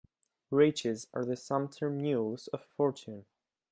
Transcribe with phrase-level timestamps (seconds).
[0.49, 3.27] Riches are the sumpter mules of fortune.